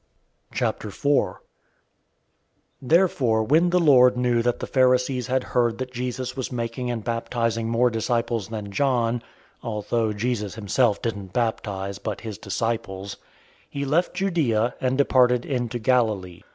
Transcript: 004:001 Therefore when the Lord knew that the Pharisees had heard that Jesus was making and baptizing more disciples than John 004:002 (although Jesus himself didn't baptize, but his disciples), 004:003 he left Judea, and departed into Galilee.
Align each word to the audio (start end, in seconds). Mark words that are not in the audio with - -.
004:001 0.55 1.35
Therefore 2.81 3.43
when 3.43 3.69
the 3.69 3.79
Lord 3.79 4.17
knew 4.17 4.41
that 4.41 4.59
the 4.59 4.65
Pharisees 4.65 5.27
had 5.27 5.43
heard 5.43 5.77
that 5.77 5.91
Jesus 5.93 6.35
was 6.35 6.51
making 6.51 6.89
and 6.89 7.03
baptizing 7.03 7.69
more 7.69 7.91
disciples 7.91 8.47
than 8.47 8.71
John 8.71 9.19
004:002 9.19 9.23
(although 9.61 10.11
Jesus 10.13 10.55
himself 10.55 11.03
didn't 11.03 11.33
baptize, 11.33 11.99
but 11.99 12.21
his 12.21 12.39
disciples), 12.39 13.17
004:003 13.19 13.19
he 13.69 13.85
left 13.85 14.15
Judea, 14.15 14.73
and 14.81 14.97
departed 14.97 15.45
into 15.45 15.77
Galilee. 15.77 16.41